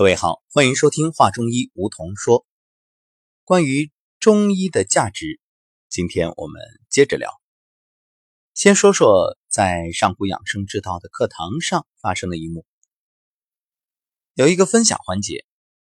[0.00, 2.46] 各位好，欢迎收听《话中医》，梧桐说。
[3.44, 5.38] 关于中医的价值，
[5.90, 7.30] 今天我们接着聊。
[8.54, 12.64] 先说说在上古养生之道的课堂上发生的一幕。
[14.32, 15.44] 有一个分享环节，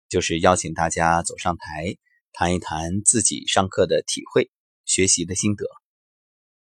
[0.07, 1.97] 就是邀请大家走上台，
[2.31, 4.49] 谈一谈自己上课的体会、
[4.85, 5.65] 学习的心得。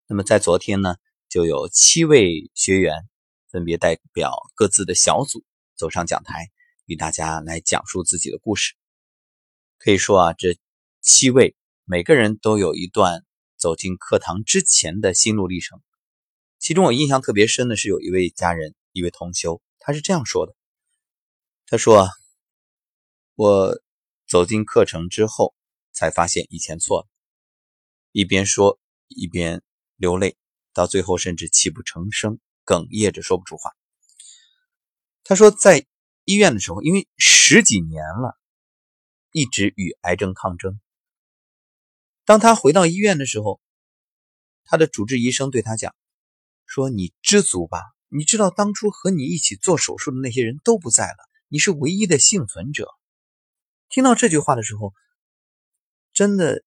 [0.05, 0.97] 那么在昨天呢，
[1.29, 3.09] 就有七位学员
[3.49, 5.43] 分别代表各自的小组
[5.75, 6.51] 走上讲台。
[6.93, 8.75] 与大家来讲述自己的故事，
[9.79, 10.59] 可以说啊，这
[11.01, 13.25] 七位每个人都有一段
[13.57, 15.81] 走进课堂之前的心路历程。
[16.59, 20.55] 其中我印象特别深的是，有一位家人，一位同修，他是这样说的
[21.65, 22.07] ：“他说，
[23.33, 23.81] 我
[24.27, 25.55] 走进课程之后，
[25.93, 27.07] 才发现以前错了。
[28.11, 29.63] 一边说一边
[29.95, 30.37] 流泪，
[30.73, 33.71] 到最后甚至泣不成声，哽咽着说不出话。”
[35.25, 35.87] 他说，在。
[36.25, 38.37] 医院的时候，因为十几年了，
[39.31, 40.79] 一直与癌症抗争。
[42.25, 43.59] 当他回到医院的时候，
[44.63, 45.93] 他的主治医生对他讲
[46.65, 51.17] ：“说你知足吧，你知道当初和你一起做手术的那些人都不在了，
[51.49, 52.87] 你是唯一的幸存者。”
[53.89, 54.93] 听到这句话的时候，
[56.13, 56.63] 真的，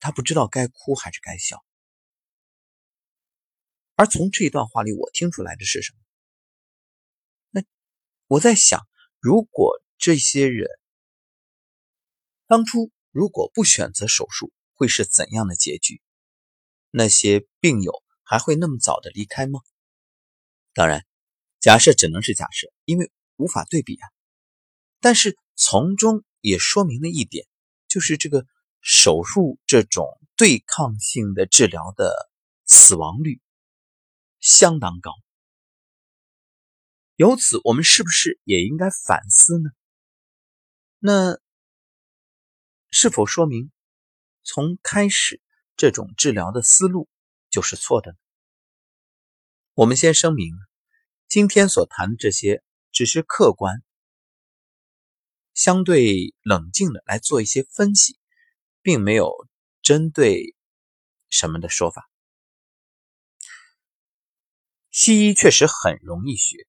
[0.00, 1.62] 他不知道该哭还是该笑。
[3.94, 5.98] 而从这一段话里，我听出来的是什么？
[8.30, 8.86] 我在想，
[9.18, 10.68] 如果这些人
[12.46, 16.00] 当初如果不选择手术，会是怎样的结局？
[16.92, 19.58] 那些病友还会那么早的离开吗？
[20.74, 21.04] 当然，
[21.58, 24.06] 假设只能是假设，因为无法对比啊。
[25.00, 27.48] 但是从中也说明了一点，
[27.88, 28.46] 就是这个
[28.80, 32.30] 手术这种对抗性的治疗的
[32.64, 33.40] 死亡率
[34.38, 35.10] 相当高。
[37.20, 39.68] 由此，我们是不是也应该反思呢？
[41.00, 41.38] 那
[42.90, 43.70] 是否说明
[44.42, 45.42] 从开始
[45.76, 47.10] 这种治疗的思路
[47.50, 48.16] 就是错的呢？
[49.74, 50.54] 我们先声明，
[51.28, 53.82] 今天所谈的这些只是客观、
[55.52, 58.18] 相对冷静的来做一些分析，
[58.80, 59.30] 并没有
[59.82, 60.56] 针对
[61.28, 62.08] 什么的说法。
[64.90, 66.66] 西医确实很容易学。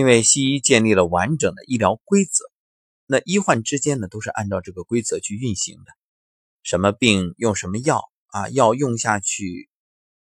[0.00, 2.50] 因为西医建立了完整的医疗规则，
[3.04, 5.92] 那医患之间呢都是按照这个规则去运行的。
[6.62, 8.48] 什么病用什么药啊？
[8.48, 9.68] 药用下去，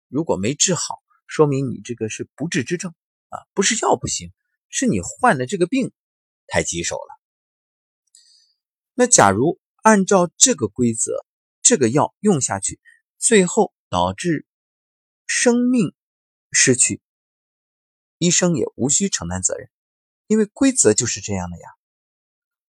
[0.07, 2.95] 如果没治好，说明你这个是不治之症
[3.31, 4.31] 啊，不是药不行，
[4.69, 5.91] 是你患的这个病
[6.47, 7.21] 太棘手了。
[8.95, 11.27] 那假如按照这个规则，
[11.63, 12.79] 这个药用下去，
[13.19, 14.47] 最后导致
[15.27, 15.93] 生命
[16.53, 17.01] 失去。
[18.25, 19.69] 医生也无需承担责任，
[20.29, 21.69] 因为规则就是这样的呀。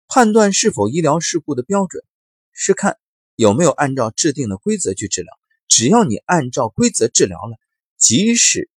[0.08, 2.04] 判断是否医疗事故的标准
[2.50, 2.98] 是看
[3.36, 5.32] 有没有按照制定的规则去治疗。
[5.68, 7.56] 只要你按照规则治疗了，
[7.96, 8.68] 即使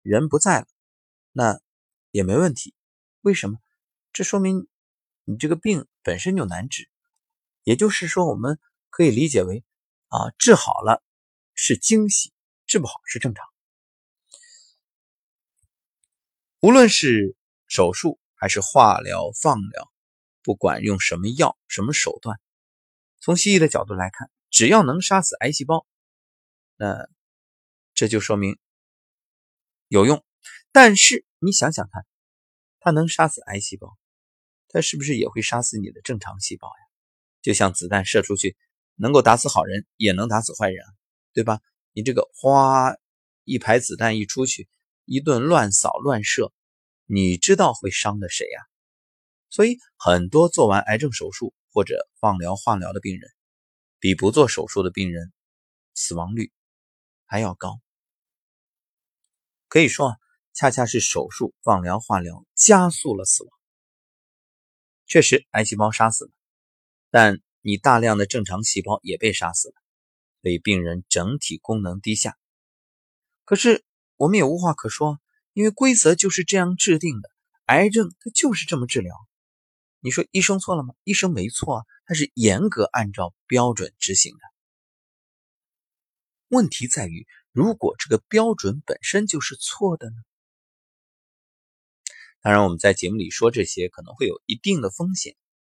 [0.00, 0.66] 人不在了，
[1.32, 1.60] 那
[2.10, 2.74] 也没问题。
[3.20, 3.58] 为什么？
[4.12, 4.66] 这说明
[5.24, 6.88] 你这个病本身就难治。
[7.64, 8.58] 也就是说，我们
[8.88, 9.62] 可以理解为
[10.08, 11.02] 啊，治好了
[11.54, 12.32] 是惊喜，
[12.66, 13.53] 治不好是正常。
[16.64, 17.36] 无论是
[17.66, 19.92] 手术还是化疗、放疗，
[20.42, 22.40] 不管用什么药、什么手段，
[23.20, 25.86] 从西医的角度来看，只要能杀死癌细胞，
[26.76, 27.06] 那
[27.92, 28.56] 这就说明
[29.88, 30.24] 有用。
[30.72, 32.06] 但是你想想看，
[32.80, 33.94] 它能杀死癌细胞，
[34.68, 36.84] 它是不是也会杀死你的正常细胞呀？
[37.42, 38.56] 就像子弹射出去，
[38.94, 40.82] 能够打死好人，也能打死坏人，
[41.34, 41.60] 对吧？
[41.92, 42.96] 你这个哗
[43.44, 44.66] 一排子弹一出去。
[45.04, 46.52] 一顿乱扫乱射，
[47.06, 48.60] 你知道会伤的谁呀？
[49.50, 53.30] 所以很多做完癌症手术或者放疗、化疗的病人，
[54.00, 55.32] 比不做手术的病人
[55.94, 56.50] 死亡率
[57.24, 57.80] 还要高。
[59.68, 60.16] 可以说啊，
[60.54, 63.52] 恰恰是手术、放疗、化疗加速了死亡。
[65.06, 66.32] 确实，癌细胞杀死了，
[67.10, 69.74] 但你大量的正常细胞也被杀死了，
[70.42, 72.36] 所以病人整体功能低下。
[73.44, 73.84] 可是。
[74.16, 75.20] 我们也无话可说，
[75.52, 77.30] 因为规则就是这样制定的。
[77.66, 79.14] 癌症它就是这么治疗。
[80.00, 80.94] 你说医生错了吗？
[81.04, 84.40] 医生没错，他是严格按照标准执行的。
[86.48, 90.16] 问题在于，如果这个标准本身就是错的呢？
[92.42, 95.34] 当然，我们在节目里说这些可能会有一定的风险，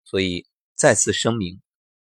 [0.05, 1.61] 所以再次声明，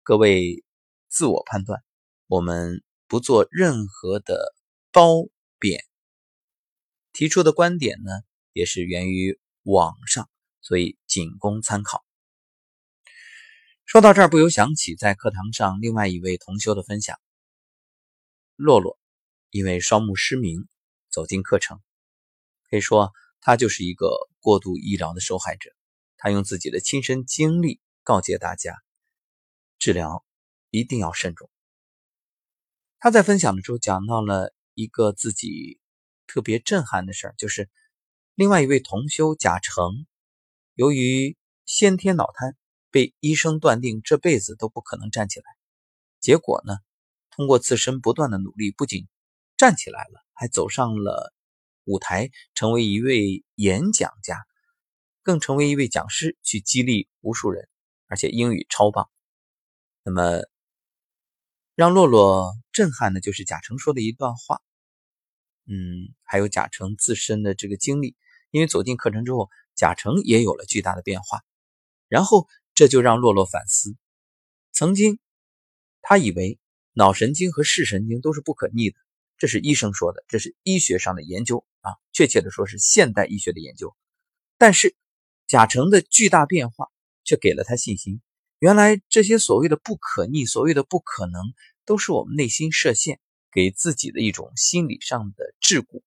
[0.03, 0.63] 各位
[1.07, 1.83] 自我判断，
[2.27, 4.53] 我们不做任何的
[4.91, 5.27] 褒
[5.57, 5.83] 贬。
[7.13, 8.11] 提出的观点呢，
[8.51, 10.29] 也是源于网上
[10.61, 12.03] 所以仅供参考。
[13.85, 17.19] 说到这儿，不由想起在课堂上另外一位同修的分享。
[18.55, 18.97] 洛洛
[19.51, 20.67] 因为双目失明
[21.09, 21.79] 走进课程，
[22.69, 25.69] 可以说他就是一个过度医疗的受害者。
[26.17, 28.81] 他用自己的亲身经历告诫大家，
[29.77, 30.25] 治疗
[30.69, 31.49] 一定要慎重。
[32.97, 35.79] 他在分享的时候讲到了一个自己
[36.27, 37.69] 特别震撼的事儿，就是
[38.35, 40.05] 另外一位同修贾成，
[40.73, 42.55] 由于先天脑瘫，
[42.91, 45.45] 被医生断定这辈子都不可能站起来。
[46.19, 46.77] 结果呢，
[47.31, 49.07] 通过自身不断的努力，不仅
[49.57, 51.33] 站起来了，还走上了
[51.83, 54.43] 舞台，成为一位演讲家。
[55.21, 57.69] 更成为一位讲师，去激励无数人，
[58.07, 59.09] 而且英语超棒。
[60.03, 60.41] 那么，
[61.75, 64.61] 让洛洛震撼的就是贾成说的一段话，
[65.65, 68.15] 嗯，还有贾成自身的这个经历。
[68.51, 71.41] 因为走进课程之后，贾成也有了巨大的变化。
[72.07, 73.95] 然后，这就让洛洛反思：
[74.71, 75.19] 曾经
[76.01, 76.59] 他以为
[76.93, 78.97] 脑神经和视神经都是不可逆的，
[79.37, 83.95] 这是医生说的，这是医学上的研究啊，确切的说是现代医学的研究。
[84.57, 84.95] 但是。
[85.45, 86.87] 贾成的巨大变化
[87.25, 88.21] 却给了他信心。
[88.59, 91.43] 原来这些所谓的不可逆、所谓的不可能，
[91.85, 93.19] 都是我们内心设限，
[93.53, 96.01] 给自己的一种心理上的桎梏。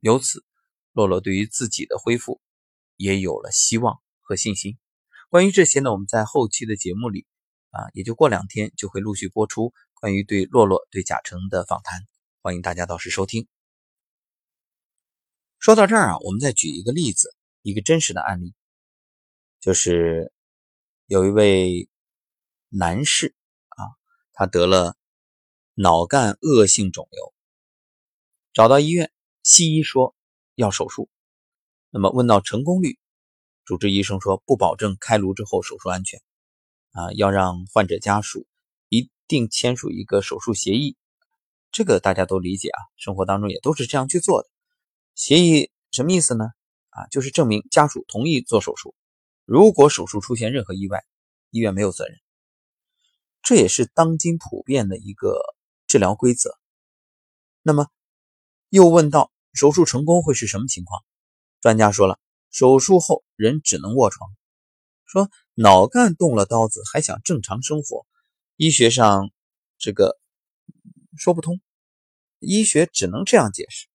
[0.00, 0.44] 由此，
[0.92, 2.40] 洛洛对于自己的恢复
[2.96, 4.78] 也有了希望和信心。
[5.28, 7.26] 关于这些呢，我们在后期的节目里
[7.70, 12.00] 啊，也就过两天就会陆续播出关于对洛洛、对贾成的访谈，
[12.42, 13.46] 欢迎大家到时收听。
[15.58, 17.34] 说到这儿啊，我们再举一个例子。
[17.62, 18.54] 一个真实的案例，
[19.60, 20.32] 就是
[21.06, 21.90] 有一位
[22.68, 23.34] 男士
[23.70, 23.82] 啊，
[24.32, 24.96] 他得了
[25.80, 27.32] 脑干恶性肿瘤，
[28.52, 29.12] 找到医院，
[29.44, 30.12] 西医说
[30.56, 31.08] 要手术。
[31.90, 32.98] 那么问到成功率，
[33.64, 36.20] 主治医生说不保证开颅之后手术安全
[36.90, 38.44] 啊，要让患者家属
[38.88, 40.96] 一定签署一个手术协议。
[41.70, 44.48] 这个大家都理解啊，生活当中也都是这样去做的。
[45.14, 46.46] 协议什么意思呢？
[46.88, 48.96] 啊，就是证明家属同意做手术。
[49.44, 51.04] 如果手术出现任何意外，
[51.50, 52.18] 医院没有责任。
[53.44, 55.40] 这也是当今普遍的一个
[55.88, 56.56] 治疗规则。
[57.62, 57.88] 那么，
[58.68, 61.02] 又问到手术成功会是什么情况？
[61.60, 62.20] 专家说了，
[62.50, 64.30] 手术后人只能卧床。
[65.06, 68.06] 说脑干动了刀子，还想正常生活，
[68.56, 69.30] 医学上
[69.78, 70.20] 这个
[71.16, 71.60] 说不通。
[72.38, 73.88] 医学只能这样解释，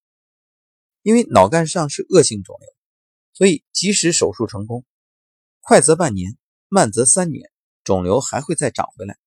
[1.04, 2.68] 因为脑干上是恶性肿瘤。
[3.34, 4.86] 所以，即使手术成功，
[5.62, 6.38] 快则半年，
[6.68, 7.50] 慢则三年，
[7.84, 9.18] 肿瘤还会再长回来。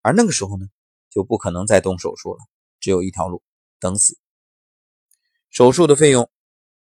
[0.00, 0.66] 而那个时候呢，
[1.14, 2.40] 就不可能再动手术了，
[2.80, 3.42] 只有一条路，
[3.78, 4.18] 等死。
[5.50, 6.28] 手术的费用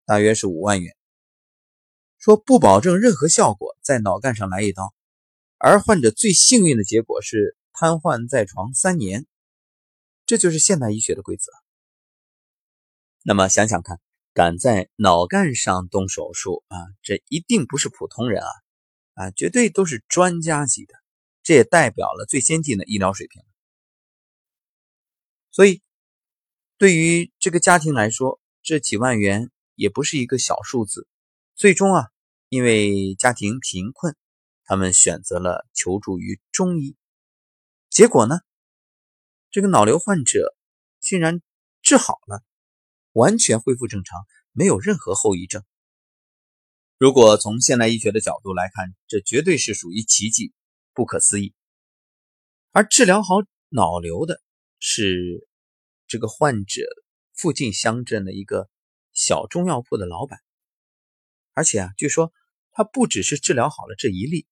[0.05, 0.95] 大约是五万元，
[2.19, 4.93] 说不保证任何效果，在脑干上来一刀，
[5.57, 9.25] 而患者最幸运的结果是瘫痪在床三年，
[10.27, 11.51] 这就是现代医学的规则。
[13.23, 13.99] 那么想想看。
[14.33, 18.47] 敢在脑干上动手术啊，这一定不是普通人啊，
[19.13, 20.93] 啊，绝对都是专家级的，
[21.43, 23.43] 这也代表了最先进的医疗水平。
[25.51, 25.81] 所以，
[26.77, 31.07] 对于这个家庭来说，这几万元也不是一个小数字。
[31.55, 32.07] 最终啊，
[32.49, 34.15] 因为家庭贫困，
[34.63, 36.95] 他们选择了求助于中医。
[37.89, 38.39] 结果呢，
[39.49, 40.55] 这个脑瘤患者
[40.99, 41.41] 竟然
[41.81, 42.43] 治好了。
[43.13, 45.65] 完全恢复正常，没有任何后遗症。
[46.97, 50.53] 如果从现代医学的角度来看，这绝对是属于奇迹，
[50.93, 51.53] 不可思议。
[52.71, 53.35] 而治疗好
[53.67, 54.41] 脑瘤的
[54.81, 55.47] 是
[56.07, 56.81] 这个患者
[57.33, 58.69] 附近乡镇的一个
[59.13, 60.41] 小中药铺的老板，
[61.53, 62.33] 而且啊，据说
[62.71, 64.47] 他不只是治疗好了这一例，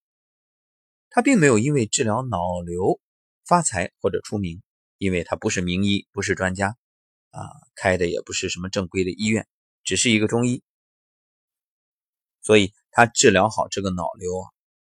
[1.09, 3.01] 他并没有因为治疗脑瘤
[3.43, 4.62] 发财或者出名，
[5.00, 6.77] 因为他不是名医，不是专家。
[7.31, 7.41] 啊，
[7.75, 9.48] 开的也不是什么正规的医院，
[9.83, 10.63] 只是一个中医，
[12.41, 14.31] 所以他治疗好这个脑瘤，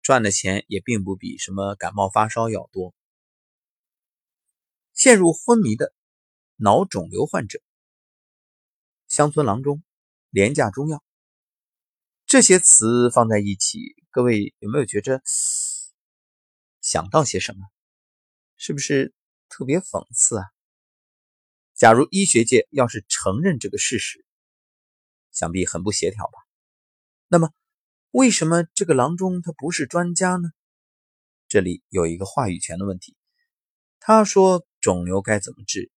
[0.02, 2.94] 赚的钱也并不比什么感冒发烧要多。
[4.94, 5.94] 陷入昏迷的
[6.58, 7.60] 脑肿瘤患者，
[9.08, 9.84] 乡村郎中，
[10.30, 11.04] 廉价中药，
[12.26, 15.22] 这些词放在一起，各位有没有觉着
[16.82, 17.66] 想到些什么？
[18.58, 19.14] 是不是
[19.50, 20.46] 特别讽刺啊？
[21.74, 24.24] 假如医学界要是承认这个事实，
[25.32, 26.34] 想必很不协调吧？
[27.28, 27.52] 那么，
[28.12, 30.52] 为什么这个郎中他不是专家呢？
[31.48, 33.18] 这里有一个话语权的问题。
[34.04, 35.92] 他说肿瘤该怎么治，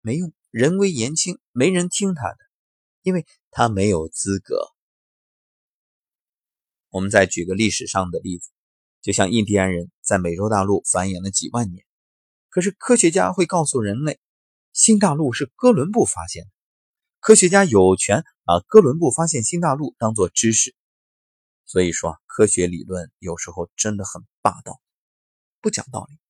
[0.00, 2.38] 没用，人微言轻，没人听他的，
[3.02, 4.70] 因为他没有资格。
[6.90, 8.50] 我们再举个历史上的例子，
[9.00, 11.84] 就像印第安人在美洲大陆繁衍了几万年，
[12.48, 14.20] 可是科学家会告诉人类，
[14.72, 16.50] 新大陆是哥伦布发现的。
[17.18, 20.76] 科学家有权把哥伦布发现新大陆当做知识。
[21.64, 24.80] 所以说，科学理论有时候真的很霸道，
[25.60, 26.21] 不讲道理。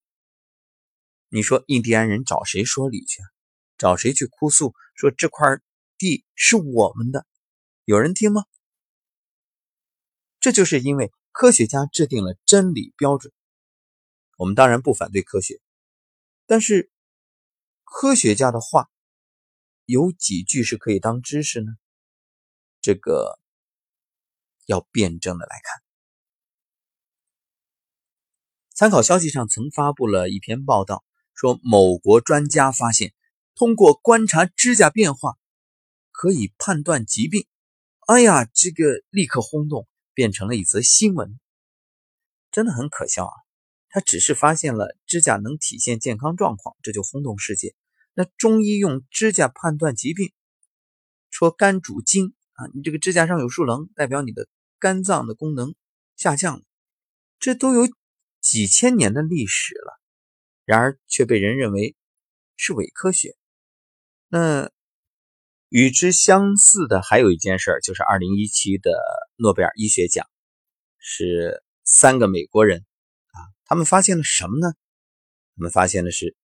[1.34, 3.22] 你说印第安人找谁说理去？
[3.78, 5.48] 找谁去哭诉说这块
[5.96, 7.26] 地是我们的？
[7.84, 8.44] 有人听吗？
[10.40, 13.32] 这就是因为科学家制定了真理标准。
[14.36, 15.58] 我们当然不反对科学，
[16.44, 16.90] 但是
[17.82, 18.90] 科学家的话
[19.86, 21.72] 有几句是可以当知识呢？
[22.80, 23.38] 这个。
[24.66, 25.82] 要辩证的来看，
[28.70, 31.04] 参考消息上曾发布了一篇报道，
[31.42, 33.12] 说某国专家发现，
[33.56, 35.36] 通过观察指甲变化
[36.12, 37.48] 可以判断疾病。
[38.06, 41.40] 哎呀，这个立刻轰动，变成了一则新闻，
[42.52, 43.32] 真的很可笑啊！
[43.88, 47.74] 他只是发现了指甲能体现健康状况，这就轰动世界。
[48.14, 50.32] 那中医用指甲判断疾病，
[51.28, 52.36] 说肝主筋。
[52.52, 54.46] 啊，你这个指甲上有竖棱，代表你的
[54.78, 55.74] 肝脏的功能
[56.14, 56.62] 下降了，
[57.40, 57.88] 这都有
[58.40, 59.98] 几千年的历史了，
[60.64, 61.96] 然而却被人认为
[62.56, 63.36] 是伪科学。
[64.28, 64.70] 那
[65.68, 68.92] 与之相似的还有一件事，就是二零一七的
[69.36, 70.26] 诺贝尔医学奖，
[70.98, 72.80] 是三个美国人
[73.32, 74.74] 啊，他们发现了什么呢？
[75.56, 76.36] 他们发现的是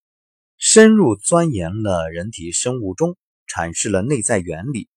[0.56, 4.88] 深入钻研了人体生物钟，阐释了内在原理。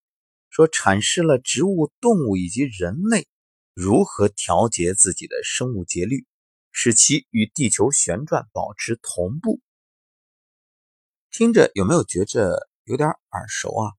[0.49, 3.25] 说阐释了植物、动物以及人类
[3.73, 6.25] 如何调节自己的生物节律，
[6.71, 9.61] 使其与地球旋转保持同步。
[11.29, 13.93] 听着有没有觉着有点耳熟啊？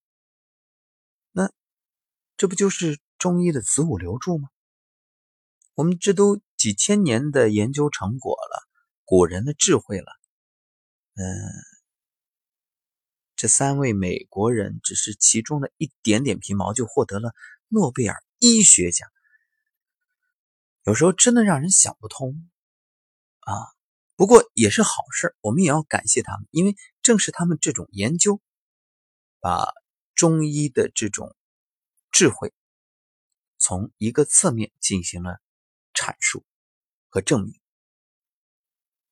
[1.30, 1.50] 那
[2.36, 4.48] 这不就是中医的子午流注吗？
[5.74, 8.68] 我们这都几千年的研究成果了，
[9.04, 10.12] 古人的智慧了，
[11.14, 11.24] 嗯。
[13.34, 17.34] 这三位美国人只是其中的一点点皮毛，就获得了
[17.66, 19.08] 诺贝尔医学奖。
[20.84, 22.48] 有时候真的让人想不通
[23.42, 23.54] 啊！
[24.16, 28.40] 不过也是好事，我们也要感谢他们，因为正是他们这种研究，
[29.40, 29.72] 把
[30.14, 31.34] 中医的这种
[32.10, 32.52] 智慧
[33.58, 35.40] 从一个侧面进行了
[35.94, 36.44] 阐述
[37.08, 37.60] 和证明。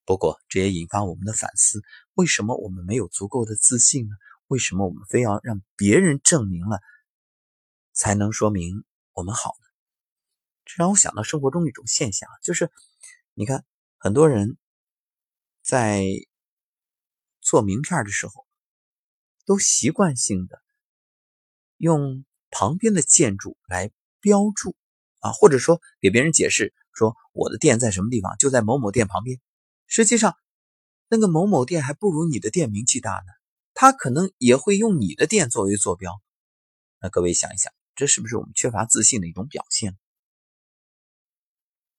[0.05, 1.83] 不过，这也引发我们的反思：
[2.15, 4.15] 为什么我们没有足够的自信呢？
[4.47, 6.81] 为什么我们非要让别人证明了
[7.93, 9.67] 才能说明我们好呢？
[10.65, 12.71] 这让我想到生活中一种现象，就是
[13.35, 13.65] 你看，
[14.02, 14.57] 很多人
[15.61, 16.07] 在
[17.42, 18.47] 做名片的时候，
[19.45, 20.62] 都习惯性的
[21.76, 24.75] 用旁边的建筑来标注
[25.19, 29.38] 啊，或者说给别人解释说我的店在什么地方，就在某某店旁边。
[29.87, 30.35] 实际上，
[31.09, 33.33] 那个某某店还不如你的店名气大呢。
[33.75, 36.23] 他可能也会用你的店作为坐标。
[37.00, 39.99] 那各位想一想，这是不是我们缺乏自信的一种表现？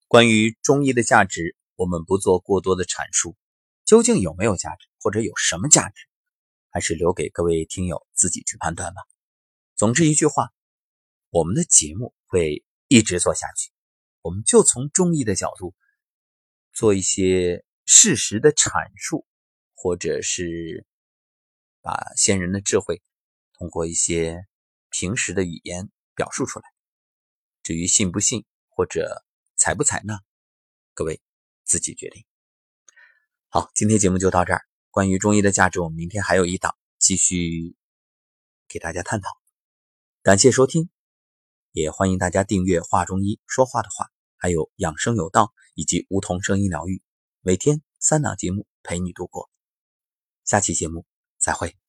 [0.08, 3.36] 关于中医的价值，我们不做过多的阐述。
[3.86, 6.08] 究竟有没有价值，或者有什么价值，
[6.70, 9.02] 还是留给各位听友自己去判断吧。
[9.76, 10.52] 总之一句话，
[11.30, 13.72] 我们的节目会一直做下去。
[14.22, 15.74] 我们就从中医的角度
[16.72, 17.66] 做一些。
[17.84, 19.28] 事实的阐述，
[19.74, 20.86] 或者是
[21.82, 23.02] 把先人的智慧
[23.58, 24.46] 通过一些
[24.90, 26.66] 平时的语言表述出来。
[27.64, 29.26] 至于信不信或者
[29.58, 30.22] 采不采纳，
[30.94, 31.22] 各位
[31.72, 32.26] 自己决定。
[33.48, 34.62] 好，今天节目就到这儿。
[34.90, 37.78] 关于中医的价值，我们明天还有一档继续
[38.68, 39.30] 给大家探讨。
[40.22, 40.90] 感谢收听，
[41.72, 47.02] 也欢迎大家订阅《话中医说话的话》，还有《养生有道》以及梧桐声音疗愈。
[47.40, 49.50] 每天三档节目陪你度过，
[50.44, 51.06] 下期节目
[51.38, 51.81] 再会。